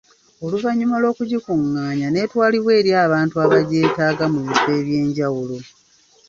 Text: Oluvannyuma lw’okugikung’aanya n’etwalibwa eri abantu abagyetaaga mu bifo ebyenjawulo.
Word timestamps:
Oluvannyuma 0.45 0.95
lw’okugikung’aanya 1.01 2.07
n’etwalibwa 2.09 2.71
eri 2.79 2.91
abantu 3.05 3.35
abagyetaaga 3.43 4.25
mu 4.33 4.39
bifo 4.47 4.69
ebyenjawulo. 4.79 5.57